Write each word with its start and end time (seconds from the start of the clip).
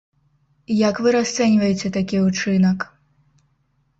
Як 0.89 1.01
вы 1.07 1.11
расцэньваеце 1.15 1.91
такі 1.97 2.17
ўчынак? 2.27 2.79